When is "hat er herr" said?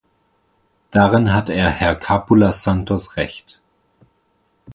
1.31-1.95